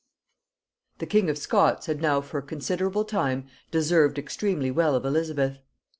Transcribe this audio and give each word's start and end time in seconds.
The 0.97 1.05
king 1.05 1.29
of 1.29 1.37
Scots 1.37 1.85
had 1.85 2.01
now 2.01 2.21
for 2.21 2.39
a 2.39 2.41
considerable 2.41 3.05
time 3.05 3.45
deserved 3.69 4.17
extremely 4.17 4.71
well 4.71 4.95
of 4.95 5.05
Elizabeth. 5.05 5.59